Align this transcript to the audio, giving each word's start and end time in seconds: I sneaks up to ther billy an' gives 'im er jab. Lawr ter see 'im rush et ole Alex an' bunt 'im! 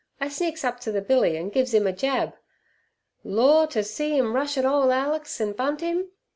I 0.19 0.29
sneaks 0.29 0.63
up 0.65 0.79
to 0.79 0.91
ther 0.91 1.01
billy 1.01 1.37
an' 1.37 1.49
gives 1.49 1.75
'im 1.75 1.85
er 1.85 1.91
jab. 1.91 2.33
Lawr 3.23 3.67
ter 3.67 3.83
see 3.83 4.17
'im 4.17 4.33
rush 4.35 4.57
et 4.57 4.65
ole 4.65 4.91
Alex 4.91 5.39
an' 5.39 5.51
bunt 5.51 5.83
'im! 5.83 6.09